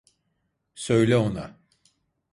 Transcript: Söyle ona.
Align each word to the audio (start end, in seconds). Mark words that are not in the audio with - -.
Söyle 0.75 1.17
ona. 1.17 1.57